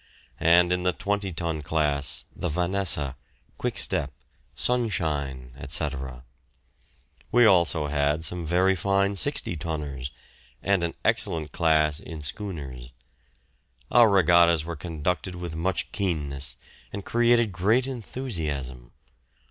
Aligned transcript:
and 0.39 0.71
in 0.71 0.81
the 0.81 0.93
twenty 0.93 1.31
ton 1.31 1.61
class 1.61 2.25
the 2.35 2.49
"Vanessa," 2.49 3.15
"Quickstep," 3.59 4.11
"Sunshine," 4.55 5.51
etc. 5.59 6.25
We 7.31 7.43
had 7.43 7.49
also 7.49 8.19
some 8.21 8.43
very 8.43 8.75
fine 8.75 9.15
sixty 9.15 9.55
tonners, 9.55 10.09
and 10.63 10.83
an 10.83 10.95
excellent 11.05 11.51
class 11.51 11.99
in 11.99 12.23
schooners. 12.23 12.93
Our 13.91 14.09
regattas 14.09 14.65
were 14.65 14.75
conducted 14.75 15.35
with 15.35 15.55
much 15.55 15.91
keenness, 15.91 16.57
and 16.91 17.05
created 17.05 17.51
great 17.51 17.85
enthusiasm. 17.85 18.93